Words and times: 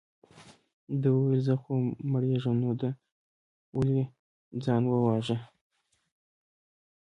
ده 1.01 1.07
وویل 1.11 1.39
زه 1.47 1.53
خو 1.61 1.73
مرېږم 2.11 2.55
نو 2.63 2.71
ده 2.81 2.89
ولې 3.77 4.01
ځان 4.63 4.83
وواژه. 4.87 5.37